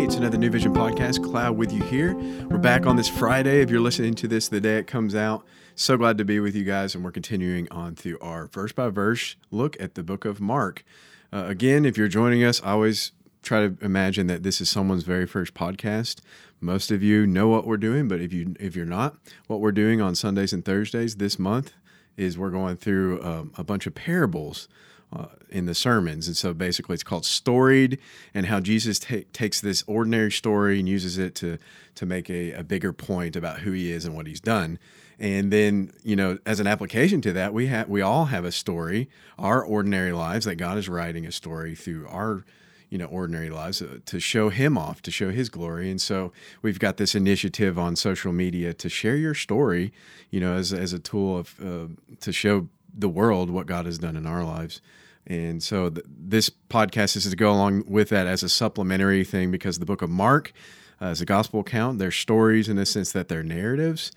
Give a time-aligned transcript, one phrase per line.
[0.00, 1.22] It's another New Vision podcast.
[1.24, 2.14] Cloud with you here.
[2.48, 3.60] We're back on this Friday.
[3.60, 5.44] If you're listening to this the day it comes out,
[5.74, 6.94] so glad to be with you guys.
[6.94, 10.84] And we're continuing on through our verse by verse look at the book of Mark.
[11.32, 13.10] Uh, again, if you're joining us, I always
[13.42, 16.20] try to imagine that this is someone's very first podcast.
[16.60, 19.16] Most of you know what we're doing, but if you if you're not,
[19.48, 21.72] what we're doing on Sundays and Thursdays this month
[22.16, 24.68] is we're going through um, a bunch of parables
[25.12, 26.26] uh, in the sermons.
[26.26, 27.98] And so basically, it's called Storied,
[28.34, 31.58] and how Jesus ta- takes this ordinary story and uses it to
[31.94, 34.78] to make a, a bigger point about who he is and what he's done.
[35.18, 38.52] And then, you know, as an application to that, we have we all have a
[38.52, 39.08] story,
[39.38, 42.44] our ordinary lives that God is writing a story through our
[42.90, 46.32] you know ordinary lives uh, to show him off to show his glory and so
[46.62, 49.92] we've got this initiative on social media to share your story
[50.30, 51.86] you know as, as a tool of uh,
[52.20, 54.80] to show the world what god has done in our lives
[55.26, 59.50] and so th- this podcast is to go along with that as a supplementary thing
[59.50, 60.52] because the book of mark
[61.00, 64.12] uh, is a gospel account they're stories in the sense that they're narratives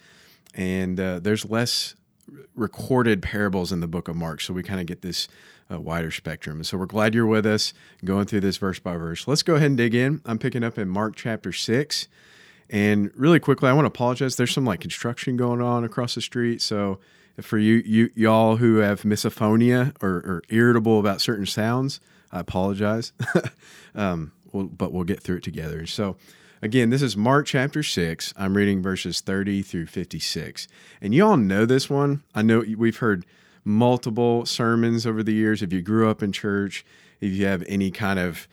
[0.53, 1.95] and uh, there's less
[2.55, 4.41] recorded parables in the book of Mark.
[4.41, 5.27] So we kind of get this
[5.71, 6.63] uh, wider spectrum.
[6.63, 9.27] so we're glad you're with us going through this verse by verse.
[9.27, 10.21] Let's go ahead and dig in.
[10.25, 12.07] I'm picking up in Mark chapter 6.
[12.69, 14.35] And really quickly, I want to apologize.
[14.35, 16.61] There's some like construction going on across the street.
[16.61, 16.99] So
[17.41, 21.99] for you, you y'all who have misophonia or, or irritable about certain sounds,
[22.31, 23.13] I apologize.
[23.95, 25.85] um, we'll, but we'll get through it together.
[25.85, 26.17] So
[26.63, 28.35] Again, this is Mark chapter 6.
[28.37, 30.67] I'm reading verses 30 through 56.
[31.01, 32.21] And you all know this one.
[32.35, 33.25] I know we've heard
[33.65, 35.63] multiple sermons over the years.
[35.63, 36.85] If you grew up in church,
[37.19, 38.47] if you have any kind of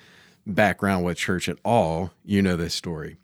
[0.47, 3.19] background with church at all, you know this story.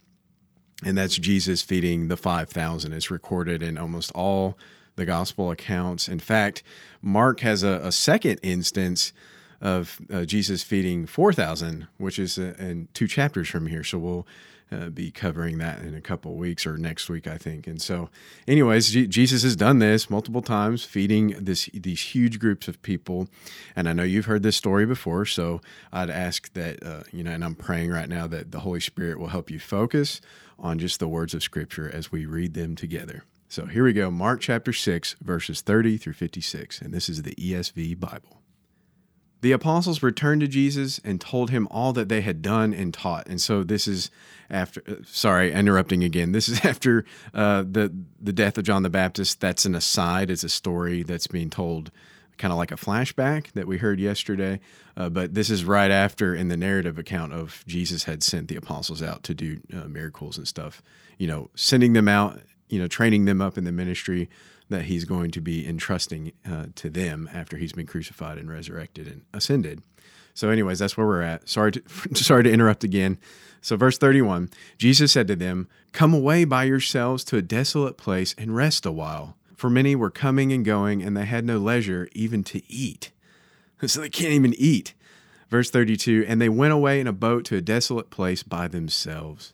[0.84, 2.92] And that's Jesus feeding the 5,000.
[2.92, 4.58] It's recorded in almost all
[4.96, 6.08] the gospel accounts.
[6.08, 6.62] In fact,
[7.02, 9.12] Mark has a, a second instance
[9.60, 13.82] of uh, Jesus feeding 4,000, which is uh, in two chapters from here.
[13.82, 14.26] So we'll
[14.72, 17.66] uh, be covering that in a couple weeks or next week, I think.
[17.66, 18.08] And so,
[18.48, 23.28] anyways, G- Jesus has done this multiple times, feeding this these huge groups of people.
[23.76, 25.60] And I know you've heard this story before, so
[25.92, 29.18] I'd ask that uh, you know, and I'm praying right now that the Holy Spirit
[29.18, 30.20] will help you focus
[30.58, 33.24] on just the words of Scripture as we read them together.
[33.54, 37.36] So here we go, Mark chapter six, verses thirty through fifty-six, and this is the
[37.36, 38.42] ESV Bible.
[39.42, 43.28] The apostles returned to Jesus and told him all that they had done and taught.
[43.28, 44.10] And so this is
[44.50, 46.32] after, uh, sorry, interrupting again.
[46.32, 49.40] This is after uh, the the death of John the Baptist.
[49.40, 50.30] That's an aside.
[50.30, 51.92] It's a story that's being told,
[52.38, 54.58] kind of like a flashback that we heard yesterday.
[54.96, 58.56] Uh, but this is right after in the narrative account of Jesus had sent the
[58.56, 60.82] apostles out to do uh, miracles and stuff.
[61.18, 62.40] You know, sending them out.
[62.74, 64.28] You know, training them up in the ministry
[64.68, 69.06] that he's going to be entrusting uh, to them after he's been crucified and resurrected
[69.06, 69.82] and ascended.
[70.34, 71.48] So, anyways, that's where we're at.
[71.48, 71.82] Sorry to,
[72.14, 73.18] sorry to interrupt again.
[73.60, 78.34] So, verse 31 Jesus said to them, Come away by yourselves to a desolate place
[78.36, 79.36] and rest a while.
[79.54, 83.10] For many were coming and going, and they had no leisure even to eat.
[83.86, 84.94] So, they can't even eat.
[85.50, 89.52] Verse 32 And they went away in a boat to a desolate place by themselves.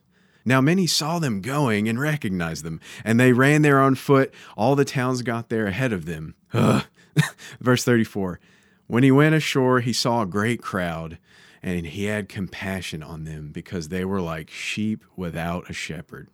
[0.51, 4.35] Now many saw them going and recognized them, and they ran there on foot.
[4.57, 6.35] All the towns got there ahead of them.
[7.61, 8.41] Verse 34
[8.89, 11.19] When he went ashore, he saw a great crowd,
[11.63, 16.27] and he had compassion on them because they were like sheep without a shepherd.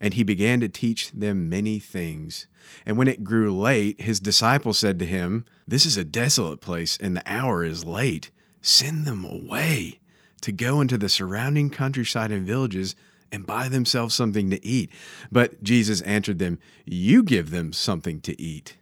[0.00, 2.48] And he began to teach them many things.
[2.84, 6.98] And when it grew late, his disciples said to him, This is a desolate place,
[7.00, 8.32] and the hour is late.
[8.60, 10.00] Send them away
[10.40, 12.96] to go into the surrounding countryside and villages
[13.32, 14.90] and buy themselves something to eat.
[15.32, 18.76] But Jesus answered them, You give them something to eat.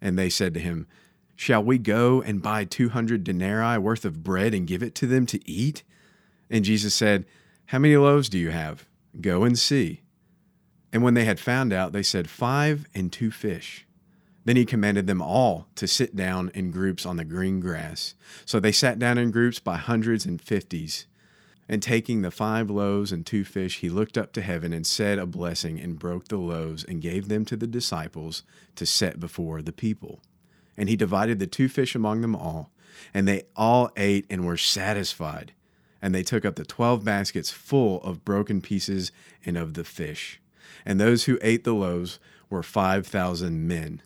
[0.00, 0.88] And they said to him,
[1.36, 5.24] Shall we go and buy 200 denarii worth of bread and give it to them
[5.26, 5.82] to eat?
[6.50, 7.24] And Jesus said,
[7.66, 8.86] How many loaves do you have?
[9.20, 10.02] Go and see.
[10.92, 13.86] And when they had found out, they said, Five and two fish.
[14.44, 18.14] Then he commanded them all to sit down in groups on the green grass.
[18.44, 21.06] So they sat down in groups by hundreds and fifties.
[21.72, 25.18] And taking the five loaves and two fish, he looked up to heaven and said
[25.18, 28.42] a blessing and broke the loaves and gave them to the disciples
[28.76, 30.20] to set before the people.
[30.76, 32.70] And he divided the two fish among them all.
[33.14, 35.54] And they all ate and were satisfied.
[36.02, 39.10] And they took up the twelve baskets full of broken pieces
[39.46, 40.42] and of the fish.
[40.84, 42.18] And those who ate the loaves
[42.50, 44.02] were five thousand men.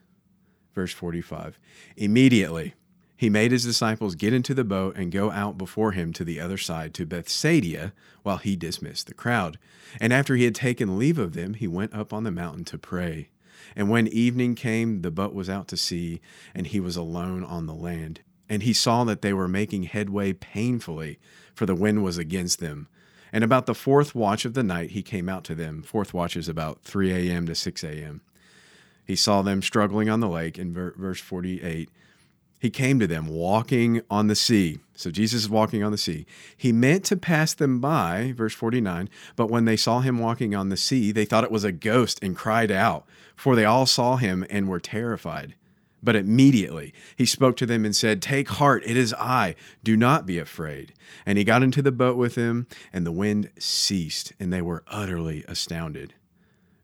[0.72, 1.58] Verse 45
[1.96, 2.74] Immediately,
[3.16, 6.38] he made his disciples get into the boat and go out before him to the
[6.38, 7.92] other side to Bethsaida
[8.22, 9.58] while he dismissed the crowd.
[10.00, 12.78] And after he had taken leave of them, he went up on the mountain to
[12.78, 13.30] pray.
[13.74, 16.20] And when evening came, the boat was out to sea,
[16.54, 18.20] and he was alone on the land.
[18.48, 21.18] And he saw that they were making headway painfully,
[21.54, 22.86] for the wind was against them.
[23.32, 25.82] And about the fourth watch of the night, he came out to them.
[25.82, 27.46] Fourth watch is about 3 a.m.
[27.46, 28.20] to 6 a.m.
[29.04, 31.90] He saw them struggling on the lake in verse 48
[32.58, 34.78] he came to them walking on the sea.
[34.94, 36.26] So Jesus is walking on the sea.
[36.56, 40.70] He meant to pass them by, verse 49, but when they saw him walking on
[40.70, 43.04] the sea, they thought it was a ghost and cried out,
[43.34, 45.54] for they all saw him and were terrified.
[46.02, 49.54] But immediately he spoke to them and said, Take heart, it is I.
[49.82, 50.94] Do not be afraid.
[51.26, 54.84] And he got into the boat with them, and the wind ceased, and they were
[54.86, 56.14] utterly astounded.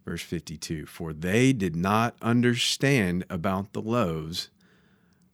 [0.05, 4.51] Verse 52 For they did not understand about the loaves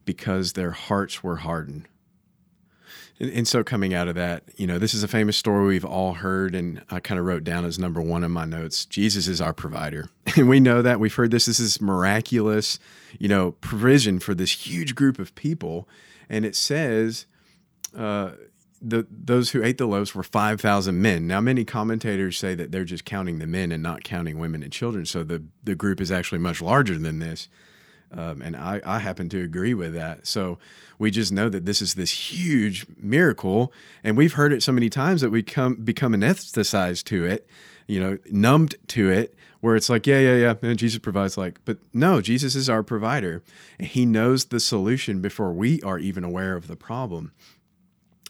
[0.09, 1.87] because their hearts were hardened.
[3.21, 5.85] And, and, so, coming out of that, you know, this is a famous story we've
[5.85, 9.29] all heard, and I kind of wrote down as number one in my notes Jesus
[9.29, 10.09] is our provider.
[10.37, 10.99] And we know that.
[10.99, 11.45] We've heard this.
[11.45, 12.79] This is miraculous,
[13.19, 15.87] you know, provision for this huge group of people.
[16.31, 17.27] And it says,
[17.95, 18.31] uh,
[18.81, 21.27] the, those who ate the loaves were 5,000 men.
[21.27, 24.73] Now, many commentators say that they're just counting the men and not counting women and
[24.73, 25.05] children.
[25.05, 27.49] So the, the group is actually much larger than this.
[28.13, 30.27] Um, and I, I happen to agree with that.
[30.27, 30.59] So
[30.99, 33.73] we just know that this is this huge miracle.
[34.03, 37.47] And we've heard it so many times that we come become anesthetized to it,
[37.87, 41.61] you know, numbed to it, where it's like, yeah, yeah, yeah, and Jesus provides like,
[41.65, 43.43] but no, Jesus is our provider.
[43.81, 47.33] He knows the solution before we are even aware of the problem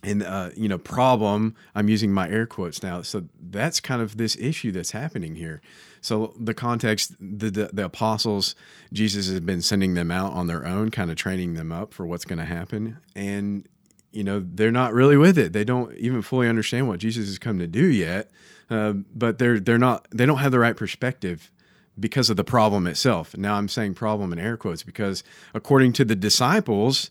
[0.03, 4.17] and uh, you know problem i'm using my air quotes now so that's kind of
[4.17, 5.61] this issue that's happening here.
[6.01, 8.55] So the context the, the, the apostles
[8.93, 12.07] jesus has been sending them out on their own kind of training them up for
[12.07, 13.67] what's going to happen and
[14.13, 15.53] you know they're not really with it.
[15.53, 18.31] They don't even fully understand what jesus has come to do yet
[18.71, 21.51] uh, but they're they're not they don't have the right perspective
[21.99, 23.37] because of the problem itself.
[23.37, 27.11] Now i'm saying problem in air quotes because according to the disciples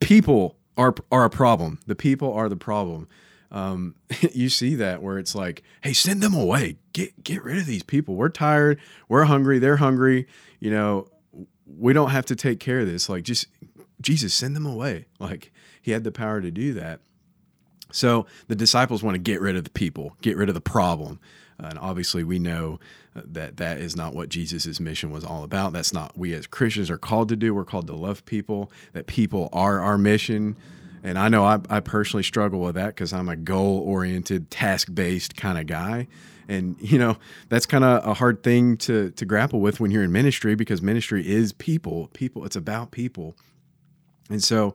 [0.00, 1.80] people are are a problem.
[1.86, 3.08] The people are the problem.
[3.50, 3.96] Um,
[4.32, 6.76] you see that where it's like, hey, send them away.
[6.94, 8.14] Get get rid of these people.
[8.14, 8.80] We're tired.
[9.08, 9.58] We're hungry.
[9.58, 10.26] They're hungry.
[10.60, 11.08] You know,
[11.66, 13.08] we don't have to take care of this.
[13.08, 13.46] Like, just
[14.00, 15.06] Jesus, send them away.
[15.18, 15.52] Like
[15.82, 17.00] he had the power to do that.
[17.90, 21.20] So the disciples want to get rid of the people, get rid of the problem.
[21.58, 22.78] And obviously, we know
[23.26, 25.72] that that is not what Jesus' mission was all about.
[25.72, 27.54] That's not we as Christians are called to do.
[27.54, 30.56] We're called to love people, that people are our mission.
[31.02, 34.88] And I know I, I personally struggle with that because I'm a goal oriented, task
[34.92, 36.08] based kind of guy.
[36.48, 37.18] And, you know,
[37.50, 40.80] that's kind of a hard thing to, to grapple with when you're in ministry because
[40.80, 42.08] ministry is people.
[42.14, 43.36] People, it's about people.
[44.30, 44.74] And so,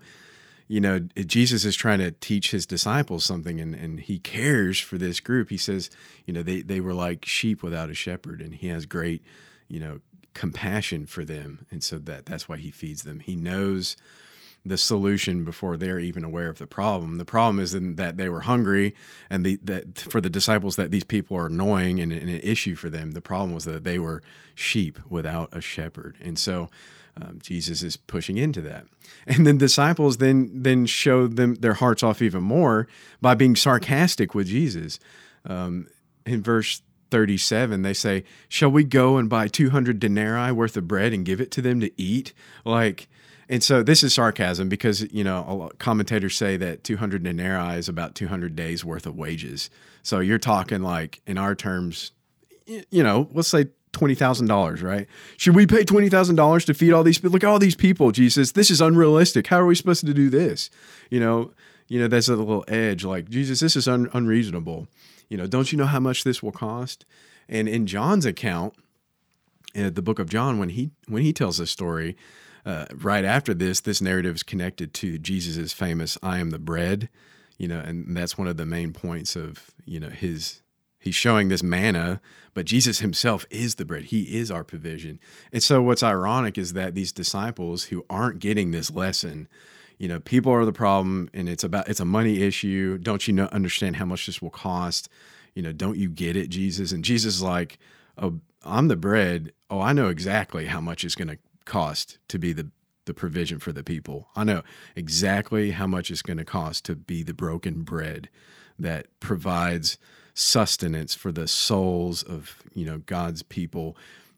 [0.67, 4.97] you know, Jesus is trying to teach his disciples something and, and he cares for
[4.97, 5.49] this group.
[5.49, 5.89] He says,
[6.25, 9.23] you know, they, they were like sheep without a shepherd and he has great,
[9.67, 9.99] you know,
[10.33, 11.65] compassion for them.
[11.69, 13.19] And so that that's why he feeds them.
[13.19, 13.95] He knows
[14.65, 17.17] the solution before they're even aware of the problem.
[17.17, 18.95] The problem is that they were hungry,
[19.29, 22.75] and the, that for the disciples that these people are annoying and, and, an issue
[22.75, 23.11] for them.
[23.11, 24.23] The problem was that they were
[24.55, 26.69] sheep without a shepherd, and so
[27.21, 28.85] um, Jesus is pushing into that.
[29.27, 32.87] And then disciples then then show them their hearts off even more
[33.21, 34.99] by being sarcastic with Jesus.
[35.45, 35.87] Um,
[36.25, 41.13] in verse 37 they say shall we go and buy 200 denarii worth of bread
[41.13, 42.33] and give it to them to eat
[42.65, 43.07] like
[43.49, 48.15] and so this is sarcasm because you know commentators say that 200 denarii is about
[48.15, 49.69] 200 days worth of wages.
[50.01, 52.11] So you're talking like in our terms,
[52.65, 55.07] you know, let's say twenty thousand dollars, right?
[55.37, 57.31] Should we pay twenty thousand dollars to feed all these people?
[57.31, 58.51] Look at all these people, Jesus.
[58.51, 59.47] This is unrealistic.
[59.47, 60.69] How are we supposed to do this?
[61.09, 61.51] You know,
[61.87, 63.05] you know, that's a little edge.
[63.05, 64.87] Like Jesus, this is un- unreasonable.
[65.29, 67.05] You know, don't you know how much this will cost?
[67.47, 68.73] And in John's account,
[69.73, 72.17] in the book of John, when he when he tells this story,
[72.65, 77.09] uh, right after this, this narrative is connected to Jesus's famous "I am the bread,"
[77.57, 80.61] you know, and that's one of the main points of you know his.
[81.03, 82.21] He's showing this manna,
[82.53, 84.05] but Jesus himself is the bread.
[84.05, 85.19] He is our provision.
[85.51, 89.49] And so, what's ironic is that these disciples who aren't getting this lesson,
[89.97, 92.97] you know, people are the problem, and it's about it's a money issue.
[92.97, 95.09] Don't you know understand how much this will cost?
[95.55, 96.93] You know, don't you get it, Jesus?
[96.93, 97.79] And Jesus is like,
[98.17, 99.51] oh, I'm the bread.
[99.69, 102.69] Oh, I know exactly how much it's going to cost to be the
[103.05, 104.29] the provision for the people.
[104.37, 104.63] I know
[104.95, 108.29] exactly how much it's going to cost to be the broken bread
[108.79, 109.97] that provides
[110.33, 113.95] sustenance for the souls of, you know, God's people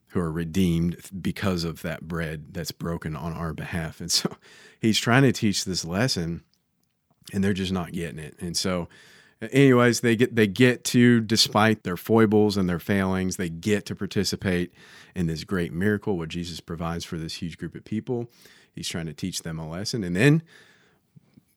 [0.08, 4.00] who are redeemed because of that bread that's broken on our behalf.
[4.00, 4.36] And so
[4.80, 6.42] he's trying to teach this lesson
[7.32, 8.36] and they're just not getting it.
[8.40, 8.88] And so
[9.42, 13.96] anyways, they get they get to despite their foibles and their failings, they get to
[13.96, 14.72] participate
[15.14, 18.30] in this great miracle what Jesus provides for this huge group of people.
[18.72, 20.42] He's trying to teach them a lesson and then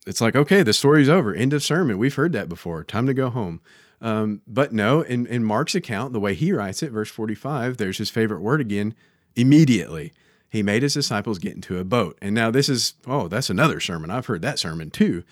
[0.08, 1.36] it's like, okay, the story's over.
[1.36, 1.98] End of sermon.
[1.98, 2.84] We've heard that before.
[2.84, 3.62] Time to go home.
[4.02, 7.98] Um, but no, in, in Mark's account, the way he writes it, verse 45, there's
[7.98, 8.96] his favorite word again
[9.36, 10.14] immediately.
[10.50, 12.18] He made his disciples get into a boat.
[12.22, 14.10] And now this is, oh, that's another sermon.
[14.10, 15.24] I've heard that sermon too.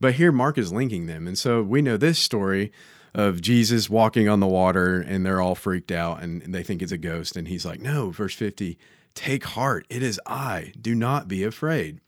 [0.00, 1.26] But here Mark is linking them.
[1.26, 2.72] And so we know this story
[3.14, 6.92] of Jesus walking on the water and they're all freaked out and they think it's
[6.92, 7.36] a ghost.
[7.36, 8.78] And he's like, no, verse 50,
[9.14, 9.86] take heart.
[9.90, 10.72] It is I.
[10.80, 12.00] Do not be afraid.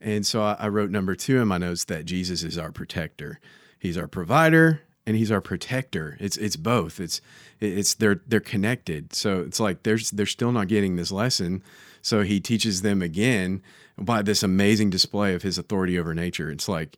[0.00, 3.40] And so I wrote number two in my notes that Jesus is our protector.
[3.78, 6.16] He's our provider and he's our protector.
[6.20, 6.98] It's it's both.
[7.00, 7.20] It's
[7.60, 9.14] it's they're they're connected.
[9.14, 11.62] So it's like they're they're still not getting this lesson.
[12.02, 13.62] So he teaches them again
[13.98, 16.50] by this amazing display of his authority over nature.
[16.50, 16.96] It's like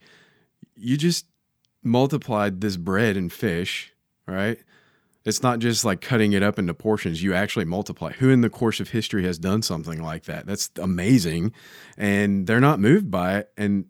[0.75, 1.27] you just
[1.83, 3.93] multiplied this bread and fish,
[4.27, 4.59] right?
[5.25, 7.23] It's not just like cutting it up into portions.
[7.23, 8.13] You actually multiply.
[8.13, 10.47] Who in the course of history has done something like that?
[10.47, 11.53] That's amazing.
[11.99, 13.51] And they're not moved by it.
[13.57, 13.87] And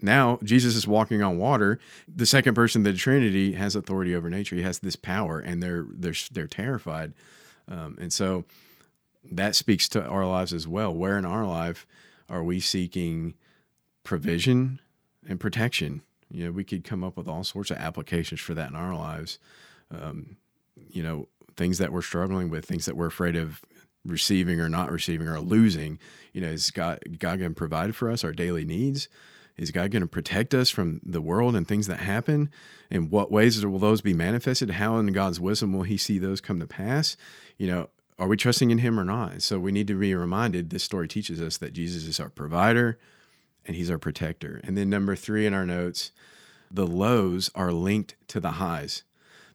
[0.00, 1.78] now Jesus is walking on water.
[2.06, 4.56] The second person of the Trinity has authority over nature.
[4.56, 7.12] He has this power, and they're they're they're terrified.
[7.68, 8.44] Um, and so
[9.30, 10.94] that speaks to our lives as well.
[10.94, 11.86] Where in our life
[12.28, 13.34] are we seeking
[14.04, 14.80] provision
[15.28, 16.02] and protection?
[16.30, 18.94] You know, we could come up with all sorts of applications for that in our
[18.94, 19.38] lives.
[19.90, 20.36] Um,
[20.90, 23.62] you know, things that we're struggling with, things that we're afraid of
[24.04, 25.98] receiving or not receiving or losing.
[26.32, 29.08] You know, is God, God going to provide for us our daily needs?
[29.58, 32.50] Is God going to protect us from the world and things that happen?
[32.90, 34.70] In what ways will those be manifested?
[34.70, 37.16] How in God's wisdom will He see those come to pass?
[37.58, 39.42] You know, are we trusting in Him or not?
[39.42, 42.98] So we need to be reminded this story teaches us that Jesus is our provider
[43.66, 44.60] and He's our protector.
[44.62, 46.12] And then number three in our notes,
[46.70, 49.02] the lows are linked to the highs.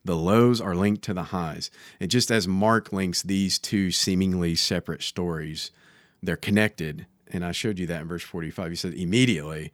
[0.04, 1.70] The lows are linked to the highs.
[1.98, 5.70] And just as Mark links these two seemingly separate stories,
[6.22, 7.06] they're connected.
[7.30, 8.70] And I showed you that in verse 45.
[8.70, 9.72] He said, immediately.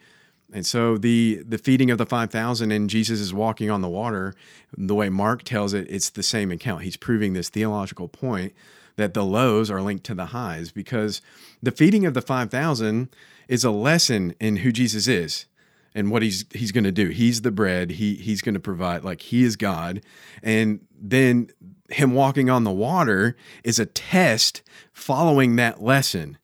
[0.53, 4.35] And so the the feeding of the 5000 and Jesus is walking on the water,
[4.77, 6.83] the way Mark tells it, it's the same account.
[6.83, 8.53] He's proving this theological point
[8.97, 11.23] that the lows are linked to the highs because
[11.63, 13.09] the feeding of the 5000
[13.49, 15.47] is a lesson in who Jesus is
[15.95, 17.09] and what he's he's going to do.
[17.09, 17.93] He's the bread.
[17.93, 20.03] He he's going to provide like he is God.
[20.43, 21.51] And then
[21.91, 26.39] him walking on the water is a test following that lesson.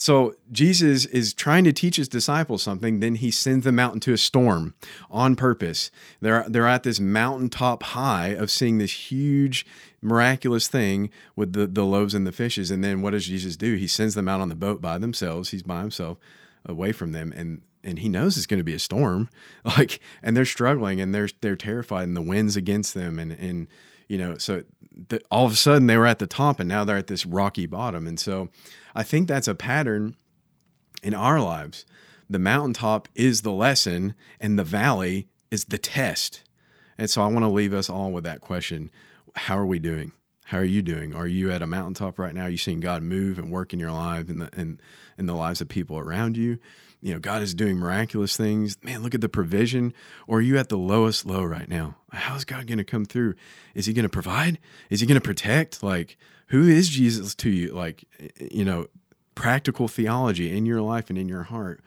[0.00, 4.14] So Jesus is trying to teach his disciples something, then he sends them out into
[4.14, 4.72] a storm
[5.10, 5.90] on purpose.
[6.22, 9.66] They're they're at this mountaintop high of seeing this huge
[10.00, 12.70] miraculous thing with the, the loaves and the fishes.
[12.70, 13.74] And then what does Jesus do?
[13.74, 15.50] He sends them out on the boat by themselves.
[15.50, 16.16] He's by himself
[16.64, 17.30] away from them.
[17.36, 19.28] And and he knows it's going to be a storm
[19.64, 23.68] like and they're struggling and they're they're terrified and the winds against them and and
[24.08, 24.62] you know so
[25.08, 27.26] the, all of a sudden they were at the top and now they're at this
[27.26, 28.48] rocky bottom and so
[28.94, 30.16] i think that's a pattern
[31.02, 31.84] in our lives
[32.28, 36.42] the mountaintop is the lesson and the valley is the test
[36.98, 38.90] and so i want to leave us all with that question
[39.34, 40.12] how are we doing
[40.50, 41.14] how are you doing?
[41.14, 42.42] Are you at a mountaintop right now?
[42.42, 44.82] Are you seeing God move and work in your life and the and
[45.16, 46.58] in the lives of people around you?
[47.02, 48.76] You know, God is doing miraculous things.
[48.82, 49.94] Man, look at the provision.
[50.26, 51.96] Or are you at the lowest low right now?
[52.12, 53.34] How is God going to come through?
[53.74, 54.58] Is he going to provide?
[54.90, 55.82] Is he going to protect?
[55.82, 57.72] Like, who is Jesus to you?
[57.72, 58.04] Like,
[58.38, 58.88] you know,
[59.34, 61.80] practical theology in your life and in your heart.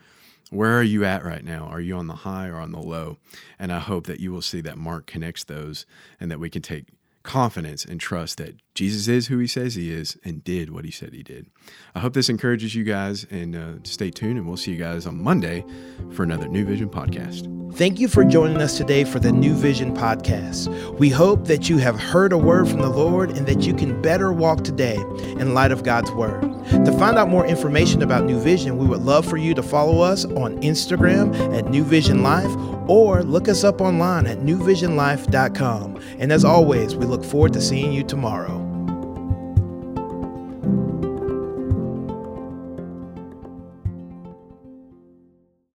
[0.50, 1.66] Where are you at right now?
[1.66, 3.18] Are you on the high or on the low?
[3.58, 5.86] And I hope that you will see that Mark connects those
[6.20, 6.86] and that we can take
[7.22, 10.90] confidence and trust that Jesus is who he says he is and did what he
[10.90, 11.46] said he did.
[11.94, 15.06] I hope this encourages you guys and uh, stay tuned, and we'll see you guys
[15.06, 15.64] on Monday
[16.10, 17.74] for another New Vision podcast.
[17.76, 20.98] Thank you for joining us today for the New Vision podcast.
[20.98, 24.00] We hope that you have heard a word from the Lord and that you can
[24.02, 26.40] better walk today in light of God's word.
[26.40, 30.00] To find out more information about New Vision, we would love for you to follow
[30.00, 32.50] us on Instagram at New Vision Life
[32.88, 36.00] or look us up online at newvisionlife.com.
[36.18, 38.63] And as always, we look forward to seeing you tomorrow.